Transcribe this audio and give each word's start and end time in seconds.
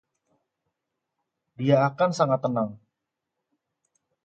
Dia 1.61 1.77
akan 1.89 2.09
sangat 2.19 2.41
senang. 2.43 2.69